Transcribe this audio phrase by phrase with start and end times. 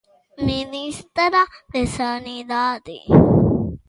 [0.49, 1.43] Ministra
[1.73, 2.97] de Sanidade.